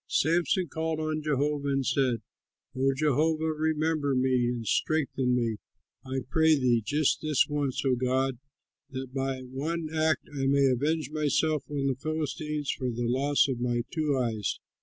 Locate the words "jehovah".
1.21-1.67, 2.95-3.53